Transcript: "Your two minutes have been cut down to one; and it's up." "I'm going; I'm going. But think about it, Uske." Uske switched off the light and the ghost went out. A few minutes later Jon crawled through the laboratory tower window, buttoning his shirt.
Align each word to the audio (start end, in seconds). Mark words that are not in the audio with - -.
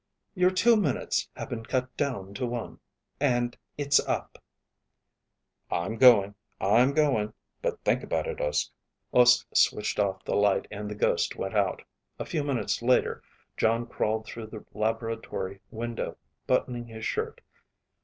"Your 0.33 0.49
two 0.49 0.75
minutes 0.77 1.29
have 1.35 1.49
been 1.49 1.63
cut 1.63 1.95
down 1.95 2.33
to 2.33 2.47
one; 2.47 2.79
and 3.19 3.55
it's 3.77 3.99
up." 4.07 4.41
"I'm 5.69 5.97
going; 5.97 6.33
I'm 6.59 6.91
going. 6.95 7.33
But 7.61 7.83
think 7.83 8.01
about 8.01 8.25
it, 8.25 8.41
Uske." 8.41 8.71
Uske 9.13 9.45
switched 9.55 9.99
off 9.99 10.25
the 10.25 10.33
light 10.33 10.67
and 10.71 10.89
the 10.89 10.95
ghost 10.95 11.35
went 11.35 11.53
out. 11.55 11.83
A 12.17 12.25
few 12.25 12.43
minutes 12.43 12.81
later 12.81 13.21
Jon 13.57 13.85
crawled 13.85 14.25
through 14.25 14.47
the 14.47 14.65
laboratory 14.73 15.57
tower 15.57 15.61
window, 15.69 16.17
buttoning 16.47 16.87
his 16.87 17.05
shirt. 17.05 17.41